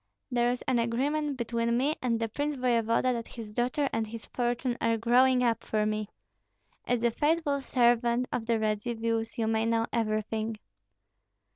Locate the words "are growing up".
4.81-5.63